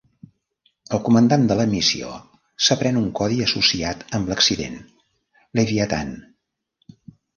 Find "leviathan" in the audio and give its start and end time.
5.61-6.11